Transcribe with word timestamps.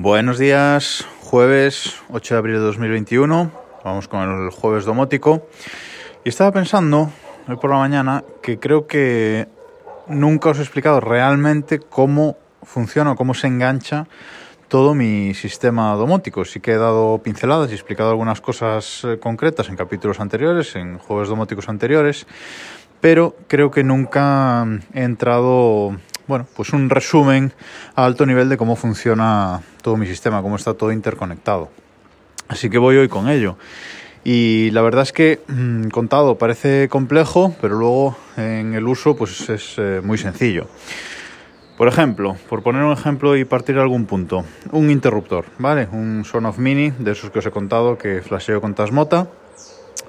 Buenos 0.00 0.38
días, 0.38 1.04
jueves 1.22 1.96
8 2.10 2.34
de 2.34 2.38
abril 2.38 2.54
de 2.54 2.60
2021, 2.60 3.50
vamos 3.82 4.06
con 4.06 4.20
el 4.20 4.50
jueves 4.50 4.84
domótico. 4.84 5.48
Y 6.24 6.28
estaba 6.28 6.52
pensando 6.52 7.10
hoy 7.48 7.56
por 7.56 7.70
la 7.70 7.78
mañana 7.78 8.22
que 8.40 8.60
creo 8.60 8.86
que 8.86 9.48
nunca 10.06 10.50
os 10.50 10.60
he 10.60 10.62
explicado 10.62 11.00
realmente 11.00 11.80
cómo 11.80 12.36
funciona 12.62 13.10
o 13.10 13.16
cómo 13.16 13.34
se 13.34 13.48
engancha 13.48 14.06
todo 14.68 14.94
mi 14.94 15.34
sistema 15.34 15.92
domótico. 15.94 16.44
Sí 16.44 16.60
que 16.60 16.74
he 16.74 16.78
dado 16.78 17.18
pinceladas 17.18 17.72
y 17.72 17.74
explicado 17.74 18.10
algunas 18.10 18.40
cosas 18.40 19.02
eh, 19.02 19.18
concretas 19.18 19.68
en 19.68 19.74
capítulos 19.74 20.20
anteriores, 20.20 20.76
en 20.76 20.98
jueves 20.98 21.28
domóticos 21.28 21.68
anteriores, 21.68 22.24
pero 23.00 23.34
creo 23.48 23.72
que 23.72 23.82
nunca 23.82 24.64
he 24.94 25.02
entrado 25.02 25.96
bueno, 26.28 26.46
pues 26.54 26.74
un 26.74 26.90
resumen 26.90 27.52
a 27.96 28.04
alto 28.04 28.26
nivel 28.26 28.50
de 28.50 28.58
cómo 28.58 28.76
funciona 28.76 29.62
todo 29.82 29.96
mi 29.96 30.06
sistema, 30.06 30.42
cómo 30.42 30.56
está 30.56 30.74
todo 30.74 30.92
interconectado. 30.92 31.70
Así 32.48 32.68
que 32.68 32.78
voy 32.78 32.96
hoy 32.96 33.08
con 33.08 33.28
ello. 33.28 33.56
Y 34.24 34.70
la 34.72 34.82
verdad 34.82 35.02
es 35.02 35.12
que 35.12 35.40
mmm, 35.48 35.88
contado 35.88 36.36
parece 36.36 36.88
complejo, 36.90 37.56
pero 37.62 37.76
luego 37.76 38.16
en 38.36 38.74
el 38.74 38.86
uso 38.86 39.16
pues 39.16 39.48
es 39.48 39.76
eh, 39.78 40.02
muy 40.04 40.18
sencillo. 40.18 40.68
Por 41.78 41.88
ejemplo, 41.88 42.36
por 42.48 42.62
poner 42.62 42.82
un 42.82 42.92
ejemplo 42.92 43.36
y 43.36 43.44
partir 43.44 43.76
de 43.76 43.80
algún 43.80 44.04
punto, 44.04 44.44
un 44.72 44.90
interruptor, 44.90 45.46
¿vale? 45.58 45.88
Un 45.92 46.24
Sonoff 46.24 46.58
Mini, 46.58 46.90
de 46.90 47.12
esos 47.12 47.30
que 47.30 47.38
os 47.38 47.46
he 47.46 47.50
contado 47.50 47.96
que 47.96 48.20
flasheo 48.20 48.60
con 48.60 48.74
Tasmota. 48.74 49.28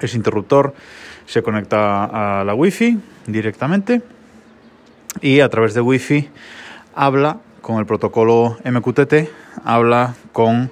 Ese 0.02 0.18
interruptor 0.18 0.74
se 1.28 1.44
conecta 1.44 2.40
a 2.40 2.44
la 2.44 2.56
Wi-Fi 2.56 3.00
directamente 3.28 4.02
y 5.22 5.40
a 5.42 5.50
través 5.50 5.74
de 5.74 5.82
Wi-Fi 5.82 6.30
habla 6.96 7.38
con 7.62 7.78
el 7.78 7.86
protocolo 7.86 8.58
MQTT, 8.64 9.14
habla 9.64 10.16
con 10.32 10.72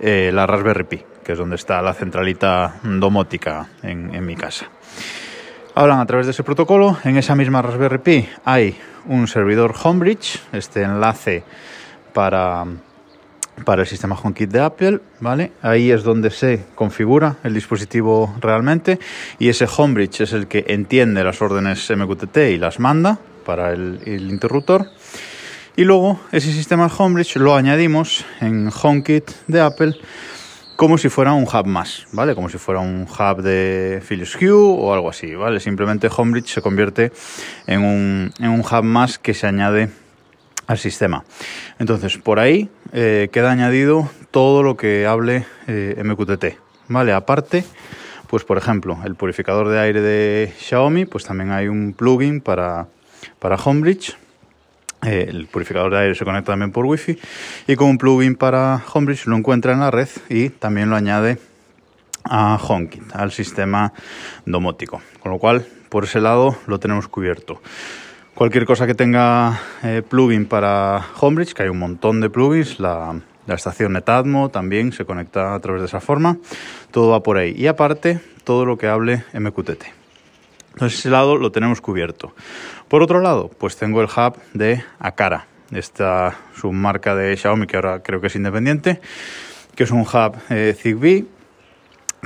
eh, 0.00 0.30
la 0.32 0.46
Raspberry 0.46 0.84
Pi, 0.84 1.02
que 1.24 1.32
es 1.32 1.38
donde 1.38 1.56
está 1.56 1.80
la 1.82 1.94
centralita 1.94 2.76
domótica 2.82 3.68
en, 3.82 4.14
en 4.14 4.24
mi 4.24 4.36
casa. 4.36 4.66
Hablan 5.74 6.00
a 6.00 6.06
través 6.06 6.26
de 6.26 6.32
ese 6.32 6.42
protocolo. 6.42 6.98
En 7.04 7.16
esa 7.16 7.34
misma 7.34 7.62
Raspberry 7.62 7.98
Pi 7.98 8.28
hay 8.44 8.76
un 9.06 9.26
servidor 9.26 9.74
Homebridge, 9.82 10.40
este 10.52 10.82
enlace 10.82 11.44
para, 12.12 12.64
para 13.64 13.82
el 13.82 13.88
sistema 13.88 14.16
HomeKit 14.22 14.50
de 14.50 14.60
Apple, 14.60 15.00
¿vale? 15.20 15.52
Ahí 15.62 15.90
es 15.90 16.02
donde 16.02 16.30
se 16.30 16.66
configura 16.74 17.36
el 17.42 17.54
dispositivo 17.54 18.34
realmente 18.40 18.98
y 19.38 19.48
ese 19.48 19.66
Homebridge 19.66 20.20
es 20.20 20.32
el 20.34 20.46
que 20.46 20.64
entiende 20.68 21.24
las 21.24 21.40
órdenes 21.40 21.90
MQTT 21.90 22.36
y 22.50 22.58
las 22.58 22.78
manda 22.78 23.18
para 23.42 23.72
el, 23.72 24.00
interruptor. 24.30 24.90
Y 25.76 25.84
luego 25.84 26.20
ese 26.32 26.52
sistema 26.52 26.86
Homebridge 26.86 27.36
lo 27.36 27.54
añadimos 27.54 28.24
en 28.40 28.70
HomeKit 28.70 29.30
de 29.46 29.60
Apple 29.60 29.96
como 30.76 30.98
si 30.98 31.08
fuera 31.08 31.32
un 31.32 31.44
hub 31.44 31.66
más, 31.66 32.06
¿vale? 32.12 32.34
Como 32.34 32.48
si 32.48 32.58
fuera 32.58 32.80
un 32.80 33.06
hub 33.06 33.42
de 33.42 34.02
Philips 34.06 34.36
Hue 34.36 34.50
o 34.50 34.92
algo 34.92 35.08
así, 35.10 35.34
¿vale? 35.34 35.60
Simplemente 35.60 36.08
Homebridge 36.14 36.48
se 36.48 36.60
convierte 36.60 37.12
en 37.66 37.84
un, 37.84 38.32
en 38.38 38.50
un 38.50 38.60
hub 38.60 38.82
más 38.82 39.18
que 39.18 39.32
se 39.32 39.46
añade 39.46 39.90
al 40.66 40.78
sistema. 40.78 41.24
Entonces, 41.78 42.18
por 42.18 42.38
ahí 42.38 42.68
eh, 42.92 43.28
queda 43.32 43.52
añadido 43.52 44.10
todo 44.30 44.62
lo 44.62 44.76
que 44.76 45.06
hable 45.06 45.46
eh, 45.66 46.02
MQTT, 46.02 46.58
¿vale? 46.88 47.12
Aparte, 47.12 47.64
pues 48.28 48.44
por 48.44 48.58
ejemplo, 48.58 48.98
el 49.04 49.14
purificador 49.14 49.68
de 49.68 49.78
aire 49.78 50.00
de 50.00 50.52
Xiaomi, 50.58 51.04
pues 51.04 51.24
también 51.24 51.52
hay 51.52 51.68
un 51.68 51.92
plugin 51.92 52.40
para, 52.40 52.88
para 53.38 53.56
Homebridge 53.56 54.16
eh, 55.04 55.26
el 55.28 55.46
purificador 55.48 55.90
de 55.90 55.98
aire 55.98 56.14
se 56.14 56.24
conecta 56.24 56.52
también 56.52 56.70
por 56.70 56.86
Wi-Fi 56.86 57.18
y 57.66 57.74
con 57.74 57.88
un 57.88 57.98
plugin 57.98 58.36
para 58.36 58.80
Homebridge 58.92 59.26
lo 59.26 59.36
encuentra 59.36 59.72
en 59.72 59.80
la 59.80 59.90
red 59.90 60.08
y 60.28 60.48
también 60.48 60.90
lo 60.90 60.96
añade 60.96 61.38
a 62.24 62.56
HomeKit, 62.56 63.14
al 63.16 63.32
sistema 63.32 63.92
domótico. 64.46 65.02
Con 65.18 65.32
lo 65.32 65.38
cual, 65.38 65.66
por 65.88 66.04
ese 66.04 66.20
lado 66.20 66.56
lo 66.68 66.78
tenemos 66.78 67.08
cubierto. 67.08 67.60
Cualquier 68.34 68.64
cosa 68.64 68.86
que 68.86 68.94
tenga 68.94 69.60
eh, 69.82 70.02
plugin 70.08 70.46
para 70.46 71.04
Homebridge, 71.20 71.52
que 71.52 71.64
hay 71.64 71.68
un 71.68 71.80
montón 71.80 72.20
de 72.20 72.30
plugins, 72.30 72.78
la, 72.78 73.20
la 73.46 73.54
estación 73.54 73.92
Netatmo 73.92 74.50
también 74.50 74.92
se 74.92 75.04
conecta 75.04 75.54
a 75.54 75.60
través 75.60 75.82
de 75.82 75.86
esa 75.86 76.00
forma, 76.00 76.38
todo 76.92 77.10
va 77.10 77.24
por 77.24 77.38
ahí. 77.38 77.52
Y 77.56 77.66
aparte, 77.66 78.20
todo 78.44 78.64
lo 78.64 78.78
que 78.78 78.86
hable 78.86 79.24
MQTT. 79.34 80.01
Entonces 80.72 80.98
ese 80.98 81.10
lado 81.10 81.36
lo 81.36 81.52
tenemos 81.52 81.80
cubierto. 81.80 82.34
Por 82.88 83.02
otro 83.02 83.20
lado, 83.20 83.50
pues 83.58 83.76
tengo 83.76 84.00
el 84.00 84.08
hub 84.08 84.36
de 84.52 84.82
Akara, 84.98 85.46
esta 85.70 86.36
submarca 86.54 87.14
de 87.14 87.36
Xiaomi 87.36 87.66
que 87.66 87.76
ahora 87.76 88.02
creo 88.02 88.20
que 88.20 88.26
es 88.26 88.36
independiente, 88.36 89.00
que 89.74 89.84
es 89.84 89.90
un 89.90 90.00
hub 90.00 90.36
eh, 90.50 90.76
Zigbee 90.78 91.26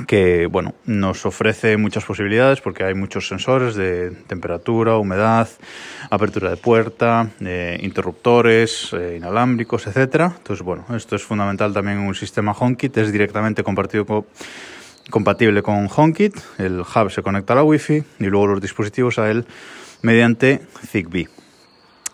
que 0.05 0.45
bueno, 0.45 0.75
nos 0.85 1.25
ofrece 1.25 1.75
muchas 1.77 2.05
posibilidades 2.05 2.61
porque 2.61 2.83
hay 2.83 2.93
muchos 2.93 3.27
sensores 3.27 3.75
de 3.75 4.11
temperatura, 4.27 4.97
humedad, 4.97 5.49
apertura 6.11 6.51
de 6.51 6.57
puerta, 6.57 7.31
eh, 7.39 7.79
interruptores 7.81 8.93
eh, 8.93 9.15
inalámbricos, 9.17 9.87
etcétera. 9.87 10.33
Entonces, 10.37 10.63
bueno, 10.63 10.85
esto 10.95 11.15
es 11.15 11.23
fundamental 11.23 11.73
también 11.73 11.97
en 11.97 12.03
un 12.03 12.13
sistema 12.13 12.51
HomeKit, 12.51 12.95
es 12.97 13.11
directamente 13.11 13.63
compartido 13.63 14.05
con 14.05 14.25
compatible 15.09 15.61
con 15.61 15.89
HomeKit, 15.93 16.35
el 16.57 16.81
hub 16.81 17.11
se 17.11 17.21
conecta 17.21 17.53
a 17.53 17.57
la 17.57 17.63
Wi-Fi 17.63 18.03
y 18.19 18.25
luego 18.25 18.47
los 18.47 18.61
dispositivos 18.61 19.19
a 19.19 19.29
él 19.29 19.45
mediante 20.01 20.61
Zigbee. 20.85 21.29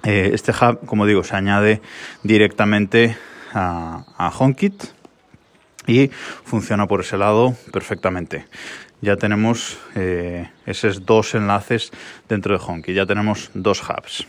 Eh, 0.04 0.31
este 0.34 0.52
hub, 0.52 0.86
como 0.86 1.06
digo, 1.06 1.24
se 1.24 1.36
añade 1.36 1.81
directamente 2.24 3.18
a, 3.54 4.06
a 4.18 4.30
HomeKit 4.30 4.84
y 5.88 6.09
funciona 6.44 6.88
por 6.88 7.02
ese 7.02 7.18
lado 7.18 7.56
perfectamente. 7.72 8.46
Ya 9.02 9.18
tenemos 9.18 9.78
eh, 9.96 10.50
esos 10.66 11.06
dos 11.06 11.36
enlaces 11.36 11.92
dentro 12.30 12.58
de 12.58 12.64
HomeKit, 12.66 12.96
ya 12.96 13.06
tenemos 13.06 13.52
dos 13.54 13.81
hubs. 13.81 14.25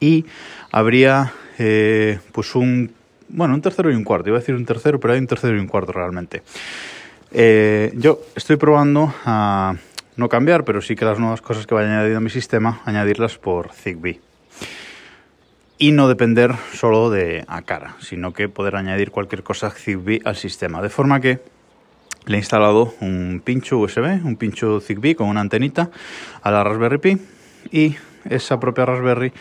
Y 0.00 0.26
habría 0.72 1.32
eh, 1.58 2.18
pues 2.32 2.54
un, 2.54 2.92
bueno, 3.28 3.54
un 3.54 3.62
tercero 3.62 3.90
y 3.92 3.94
un 3.94 4.04
cuarto, 4.04 4.28
iba 4.28 4.38
a 4.38 4.40
decir 4.40 4.54
un 4.54 4.66
tercero, 4.66 4.98
pero 4.98 5.14
hay 5.14 5.20
un 5.20 5.26
tercero 5.26 5.56
y 5.56 5.60
un 5.60 5.68
cuarto 5.68 5.92
realmente. 5.92 6.42
Eh, 7.34 7.92
yo 7.96 8.20
estoy 8.34 8.56
probando 8.56 9.14
a 9.24 9.76
no 10.16 10.28
cambiar, 10.28 10.64
pero 10.64 10.82
sí 10.82 10.94
que 10.94 11.06
las 11.06 11.18
nuevas 11.18 11.40
cosas 11.40 11.66
que 11.66 11.74
vaya 11.74 11.88
añadiendo 11.88 12.18
a 12.18 12.20
mi 12.20 12.28
sistema, 12.28 12.82
añadirlas 12.84 13.38
por 13.38 13.72
Zigbee. 13.72 14.20
Y 15.78 15.92
no 15.92 16.08
depender 16.08 16.54
solo 16.74 17.08
de 17.08 17.44
Akara, 17.48 17.96
sino 18.00 18.34
que 18.34 18.48
poder 18.48 18.76
añadir 18.76 19.10
cualquier 19.10 19.42
cosa 19.42 19.70
Zigbee 19.70 20.20
al 20.24 20.36
sistema. 20.36 20.82
De 20.82 20.90
forma 20.90 21.20
que 21.20 21.40
le 22.26 22.36
he 22.36 22.38
instalado 22.38 22.94
un 23.00 23.40
pincho 23.42 23.78
USB, 23.78 24.24
un 24.24 24.36
pincho 24.36 24.80
Zigbee 24.80 25.16
con 25.16 25.28
una 25.28 25.40
antenita 25.40 25.90
a 26.42 26.50
la 26.50 26.62
Raspberry 26.62 26.98
Pi 26.98 27.18
y 27.72 27.96
esa 28.28 28.60
propia 28.60 28.84
Raspberry 28.84 29.32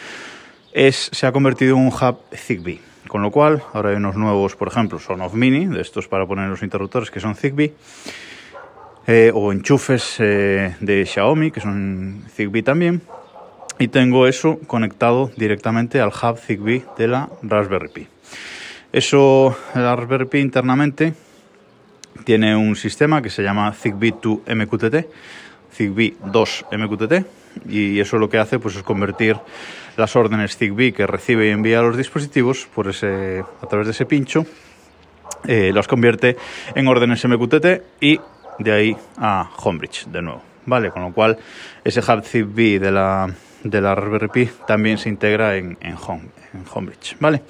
es, 0.72 1.09
se 1.12 1.28
ha 1.28 1.31
convertido 1.34 1.75
en 1.75 1.84
un 1.84 1.88
hub 1.90 2.19
Zigbee. 2.34 2.91
Con 3.11 3.22
lo 3.22 3.29
cual, 3.29 3.61
ahora 3.73 3.89
hay 3.89 3.97
unos 3.97 4.16
nuevos, 4.16 4.55
por 4.55 4.69
ejemplo, 4.69 4.97
Sonoff 4.97 5.33
Mini, 5.33 5.66
de 5.66 5.81
estos 5.81 6.07
para 6.07 6.25
poner 6.25 6.47
los 6.47 6.63
interruptores 6.63 7.11
que 7.11 7.19
son 7.19 7.35
Zigbee, 7.35 7.73
eh, 9.05 9.33
o 9.35 9.51
enchufes 9.51 10.16
eh, 10.19 10.77
de 10.79 11.05
Xiaomi 11.05 11.51
que 11.51 11.59
son 11.59 12.23
Zigbee 12.33 12.63
también. 12.63 13.01
Y 13.79 13.89
tengo 13.89 14.27
eso 14.27 14.59
conectado 14.66 15.29
directamente 15.35 15.99
al 15.99 16.07
hub 16.07 16.38
Zigbee 16.38 16.85
de 16.97 17.09
la 17.09 17.27
Raspberry 17.44 17.89
Pi. 17.89 18.07
Eso, 18.94 19.57
la 19.75 19.93
Raspberry 19.93 20.28
Pi 20.28 20.39
internamente 20.39 21.13
tiene 22.23 22.55
un 22.55 22.78
sistema 22.78 23.22
que 23.22 23.29
se 23.29 23.43
llama 23.43 23.73
Zigbee 23.73 24.16
2 24.22 24.39
MQTT, 24.55 24.95
Zigbee 25.73 26.16
2 26.31 26.66
MQTT, 26.72 27.13
y 27.67 27.99
eso 27.99 28.17
lo 28.17 28.29
que 28.29 28.38
hace 28.38 28.57
pues, 28.57 28.78
es 28.78 28.83
convertir 28.83 29.35
las 29.97 30.16
órdenes 30.16 30.57
Zigbee 30.57 30.94
que 30.94 31.07
recibe 31.07 31.47
y 31.47 31.52
envía 31.52 31.79
a 31.79 31.81
los 31.81 31.97
dispositivos 31.97 32.68
por 32.74 32.88
ese, 32.88 33.44
a 33.62 33.68
través 33.68 33.88
de 33.88 33.91
ese 33.91 34.06
pincho, 34.06 34.46
eh, 35.47 35.72
las 35.73 35.88
convierte 35.88 36.38
en 36.76 36.88
órdenes 36.88 37.26
MQTT 37.26 37.66
y 37.99 38.20
de 38.59 38.72
ahí 38.72 38.97
a 39.17 39.49
Homebridge 39.64 40.05
de 40.08 40.22
nuevo. 40.22 40.43
¿Vale? 40.66 40.91
Con 40.91 41.02
lo 41.02 41.11
cual 41.11 41.38
ese 41.84 42.02
hub 42.02 42.23
Zigbee 42.23 42.78
de 42.78 42.91
la, 42.91 43.34
de 43.64 43.82
la 43.82 43.96
Raspberry 43.96 44.49
también 44.67 44.99
se 44.99 45.09
integra 45.09 45.55
en, 45.55 45.78
en, 45.82 45.96
Home, 45.96 46.26
en 46.53 46.64
Homebridge. 46.72 47.17
¿Vale? 47.20 47.41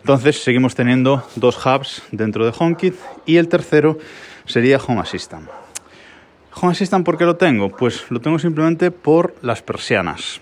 Entonces 0.00 0.42
seguimos 0.42 0.74
teniendo 0.74 1.26
dos 1.36 1.64
hubs 1.64 2.02
dentro 2.10 2.44
de 2.44 2.52
HomeKit 2.56 2.94
y 3.24 3.38
el 3.38 3.48
tercero 3.48 3.98
sería 4.44 4.76
Home 4.76 5.00
Assistant. 5.00 5.48
Home 6.60 6.72
Assistant, 6.72 7.04
¿por 7.04 7.16
qué 7.16 7.24
lo 7.24 7.36
tengo? 7.36 7.70
Pues 7.70 8.10
lo 8.10 8.20
tengo 8.20 8.38
simplemente 8.38 8.90
por 8.90 9.34
las 9.40 9.62
persianas. 9.62 10.40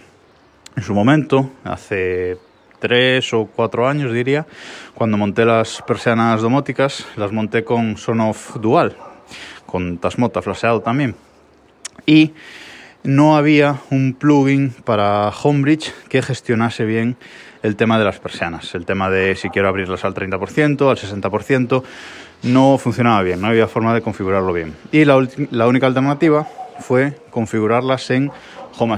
En 0.76 0.82
su 0.82 0.94
momento, 0.94 1.50
hace 1.64 2.38
tres 2.78 3.32
o 3.34 3.46
cuatro 3.46 3.86
años 3.86 4.12
diría, 4.12 4.46
cuando 4.94 5.16
monté 5.16 5.44
las 5.44 5.82
persianas 5.82 6.40
domóticas, 6.40 7.06
las 7.16 7.30
monté 7.30 7.62
con 7.62 7.96
Sonoff 7.96 8.56
Dual, 8.56 8.96
con 9.66 9.98
Tasmota 9.98 10.42
flasheado 10.42 10.80
también. 10.80 11.14
Y 12.06 12.32
no 13.04 13.36
había 13.36 13.80
un 13.90 14.14
plugin 14.14 14.70
para 14.84 15.28
Homebridge 15.28 15.92
que 16.08 16.22
gestionase 16.22 16.84
bien 16.84 17.16
el 17.62 17.76
tema 17.76 17.98
de 17.98 18.04
las 18.04 18.18
persianas, 18.18 18.74
el 18.74 18.86
tema 18.86 19.10
de 19.10 19.36
si 19.36 19.50
quiero 19.50 19.68
abrirlas 19.68 20.04
al 20.04 20.14
30%, 20.14 20.90
al 20.90 20.96
60%, 20.96 21.82
no 22.44 22.78
funcionaba 22.78 23.22
bien, 23.22 23.40
no 23.40 23.46
había 23.46 23.68
forma 23.68 23.94
de 23.94 24.02
configurarlo 24.02 24.52
bien. 24.52 24.74
Y 24.90 25.04
la, 25.04 25.16
única 25.66 25.86
alternativa 25.86 26.48
fue 26.80 27.16
configurarlas 27.30 28.10
en 28.10 28.32
Home. 28.78 28.96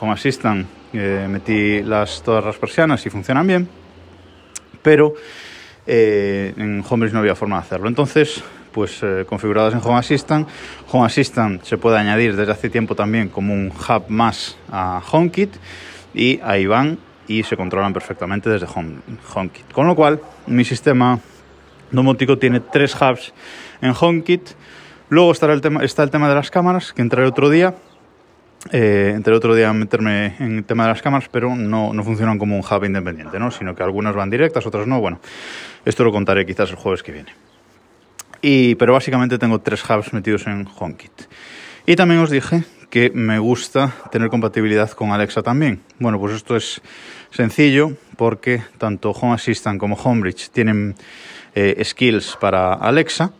Home 0.00 0.12
Assistant 0.12 0.66
eh, 0.92 1.26
metí 1.28 1.82
las, 1.82 2.22
todas 2.22 2.44
las 2.44 2.56
persianas 2.56 3.04
y 3.06 3.10
funcionan 3.10 3.46
bien, 3.46 3.68
pero 4.82 5.14
eh, 5.86 6.52
en 6.56 6.84
Homebridge 6.88 7.12
no 7.12 7.20
había 7.20 7.34
forma 7.34 7.56
de 7.56 7.62
hacerlo. 7.62 7.88
Entonces, 7.88 8.42
pues 8.72 9.02
eh, 9.02 9.24
configuradas 9.28 9.74
en 9.74 9.80
Home 9.84 9.98
Assistant. 9.98 10.48
Home 10.90 11.06
Assistant 11.06 11.62
se 11.62 11.76
puede 11.78 11.98
añadir 11.98 12.34
desde 12.36 12.52
hace 12.52 12.70
tiempo 12.70 12.94
también 12.94 13.28
como 13.28 13.54
un 13.54 13.68
hub 13.68 14.04
más 14.08 14.56
a 14.70 15.02
HomeKit 15.10 15.54
y 16.14 16.40
ahí 16.42 16.66
van 16.66 16.98
y 17.28 17.42
se 17.44 17.56
controlan 17.56 17.92
perfectamente 17.92 18.50
desde 18.50 18.66
Home, 18.74 18.96
HomeKit. 19.34 19.72
Con 19.72 19.86
lo 19.86 19.94
cual, 19.94 20.20
mi 20.46 20.64
sistema 20.64 21.20
domótico 21.90 22.38
tiene 22.38 22.60
tres 22.60 22.94
hubs 22.94 23.32
en 23.80 23.94
HomeKit. 23.98 24.50
Luego 25.08 25.32
estará 25.32 25.52
el 25.52 25.60
tema, 25.60 25.84
está 25.84 26.02
el 26.02 26.10
tema 26.10 26.28
de 26.28 26.34
las 26.34 26.50
cámaras, 26.50 26.92
que 26.92 27.02
entraré 27.02 27.28
otro 27.28 27.50
día. 27.50 27.74
Eh, 28.70 29.12
entre 29.14 29.34
otro 29.34 29.54
día 29.54 29.72
meterme 29.72 30.36
en 30.38 30.58
el 30.58 30.64
tema 30.64 30.84
de 30.84 30.90
las 30.90 31.02
cámaras, 31.02 31.28
pero 31.28 31.56
no, 31.56 31.92
no 31.92 32.04
funcionan 32.04 32.38
como 32.38 32.56
un 32.56 32.62
hub 32.62 32.84
independiente, 32.84 33.38
¿no? 33.38 33.50
sino 33.50 33.74
que 33.74 33.82
algunas 33.82 34.14
van 34.14 34.30
directas, 34.30 34.64
otras 34.66 34.86
no. 34.86 35.00
Bueno, 35.00 35.20
esto 35.84 36.04
lo 36.04 36.12
contaré 36.12 36.46
quizás 36.46 36.70
el 36.70 36.76
jueves 36.76 37.02
que 37.02 37.12
viene. 37.12 37.32
Y, 38.40 38.74
pero 38.76 38.92
básicamente 38.92 39.38
tengo 39.38 39.60
tres 39.60 39.82
hubs 39.88 40.12
metidos 40.12 40.46
en 40.46 40.66
HomeKit. 40.78 41.22
Y 41.86 41.96
también 41.96 42.20
os 42.20 42.30
dije 42.30 42.64
que 42.90 43.10
me 43.14 43.38
gusta 43.38 43.94
tener 44.10 44.28
compatibilidad 44.28 44.90
con 44.90 45.10
Alexa 45.10 45.42
también. 45.42 45.80
Bueno, 45.98 46.20
pues 46.20 46.34
esto 46.34 46.56
es 46.56 46.82
sencillo 47.30 47.92
porque 48.16 48.62
tanto 48.78 49.10
Home 49.12 49.34
Assistant 49.34 49.80
como 49.80 49.96
Homebridge 49.96 50.50
tienen 50.50 50.94
eh, 51.54 51.82
skills 51.84 52.36
para 52.40 52.74
Alexa, 52.74 53.32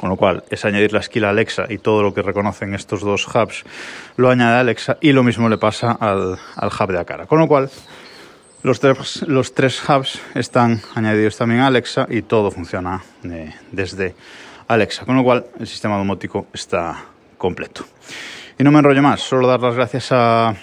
con 0.00 0.08
lo 0.08 0.16
cual 0.16 0.44
es 0.48 0.64
añadir 0.64 0.94
la 0.94 1.02
skill 1.02 1.26
a 1.26 1.28
Alexa 1.28 1.66
y 1.68 1.76
todo 1.76 2.02
lo 2.02 2.14
que 2.14 2.22
reconocen 2.22 2.72
estos 2.74 3.02
dos 3.02 3.28
hubs 3.28 3.64
lo 4.16 4.30
añade 4.30 4.58
Alexa 4.58 4.96
y 5.02 5.12
lo 5.12 5.22
mismo 5.22 5.50
le 5.50 5.58
pasa 5.58 5.92
al, 5.92 6.38
al 6.56 6.70
hub 6.70 6.90
de 6.90 6.98
Acara. 6.98 7.26
Con 7.26 7.38
lo 7.38 7.46
cual 7.46 7.68
los 8.62 8.80
tres, 8.80 9.28
los 9.28 9.52
tres 9.52 9.86
hubs 9.86 10.22
están 10.34 10.80
añadidos 10.94 11.36
también 11.36 11.60
a 11.60 11.66
Alexa 11.66 12.06
y 12.08 12.22
todo 12.22 12.50
funciona 12.50 13.02
eh, 13.24 13.52
desde 13.72 14.14
Alexa, 14.68 15.04
con 15.04 15.16
lo 15.16 15.22
cual 15.22 15.44
el 15.58 15.66
sistema 15.66 15.98
domótico 15.98 16.46
está 16.54 17.04
completo. 17.36 17.84
Y 18.58 18.64
no 18.64 18.72
me 18.72 18.78
enrollo 18.78 19.02
más, 19.02 19.20
solo 19.20 19.48
dar 19.48 19.60
las 19.60 19.74
gracias 19.74 20.12
a 20.12 20.54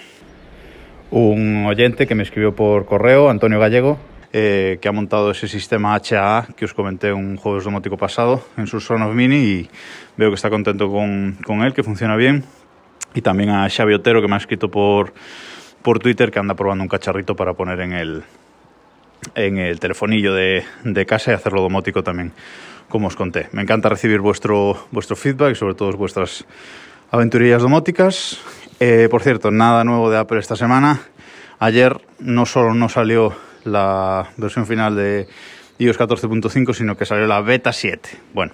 un 1.12 1.64
oyente 1.64 2.08
que 2.08 2.16
me 2.16 2.24
escribió 2.24 2.56
por 2.56 2.86
correo, 2.86 3.30
Antonio 3.30 3.60
Gallego, 3.60 3.98
eh, 4.32 4.78
que 4.80 4.88
ha 4.88 4.92
montado 4.92 5.30
ese 5.30 5.48
sistema 5.48 5.94
HAA 5.94 6.48
que 6.56 6.64
os 6.64 6.74
comenté 6.74 7.12
un 7.12 7.36
jueves 7.36 7.64
domótico 7.64 7.96
pasado 7.96 8.44
en 8.56 8.66
su 8.66 8.80
Son 8.80 9.02
of 9.02 9.14
Mini 9.14 9.36
y 9.36 9.70
veo 10.16 10.30
que 10.30 10.34
está 10.34 10.50
contento 10.50 10.90
con, 10.90 11.38
con 11.44 11.62
él, 11.62 11.72
que 11.72 11.82
funciona 11.82 12.16
bien. 12.16 12.44
Y 13.14 13.22
también 13.22 13.50
a 13.50 13.68
Xavi 13.68 13.94
Otero 13.94 14.20
que 14.20 14.28
me 14.28 14.34
ha 14.34 14.38
escrito 14.38 14.70
por 14.70 15.12
por 15.82 15.98
Twitter 15.98 16.30
que 16.30 16.38
anda 16.38 16.54
probando 16.54 16.82
un 16.82 16.88
cacharrito 16.88 17.34
para 17.34 17.54
poner 17.54 17.80
en 17.80 17.92
el, 17.92 18.22
en 19.34 19.58
el 19.58 19.80
telefonillo 19.80 20.34
de, 20.34 20.64
de 20.84 21.06
casa 21.06 21.30
y 21.30 21.34
hacerlo 21.34 21.62
domótico 21.62 22.02
también, 22.02 22.32
como 22.88 23.06
os 23.06 23.16
conté. 23.16 23.48
Me 23.52 23.62
encanta 23.62 23.88
recibir 23.88 24.20
vuestro, 24.20 24.86
vuestro 24.90 25.16
feedback 25.16 25.52
y 25.52 25.54
sobre 25.54 25.74
todo 25.74 25.90
vuestras 25.92 26.44
aventurillas 27.10 27.62
domóticas. 27.62 28.38
Eh, 28.80 29.08
por 29.10 29.22
cierto, 29.22 29.50
nada 29.50 29.84
nuevo 29.84 30.10
de 30.10 30.18
Apple 30.18 30.38
esta 30.38 30.56
semana. 30.56 31.00
Ayer 31.58 32.00
no 32.20 32.46
solo 32.46 32.74
no 32.74 32.88
salió 32.88 33.34
la 33.64 34.28
versión 34.36 34.66
final 34.66 34.96
de 34.96 35.28
iOS 35.78 35.98
14.5, 35.98 36.74
sino 36.74 36.96
que 36.96 37.04
salió 37.04 37.26
la 37.26 37.40
beta 37.40 37.72
7. 37.72 38.08
Bueno, 38.34 38.52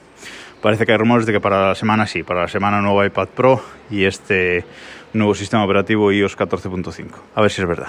parece 0.61 0.87
que 0.87 0.93
hay 0.93 0.99
rumores 0.99 1.27
de 1.27 1.33
que 1.33 1.41
para 1.41 1.69
la 1.69 1.75
semana 1.75 2.07
sí, 2.07 2.23
para 2.23 2.43
la 2.43 2.49
semana 2.49 2.81
nuevo 2.81 3.05
iPad 3.05 3.29
Pro 3.29 3.63
y 3.91 4.05
este 4.05 4.65
nuevo 5.13 5.35
sistema 5.35 5.65
operativo 5.65 6.13
iOS 6.13 6.37
14.5. 6.37 7.09
A 7.35 7.41
ver 7.41 7.51
si 7.51 7.63
es 7.63 7.69
verdad. 7.69 7.89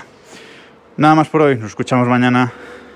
Nada 0.98 1.16
más 1.16 1.28
por 1.28 1.42
hoy, 1.42 1.58
nos 1.58 1.72
escuchamos 1.72 2.08
mañana. 2.08 2.54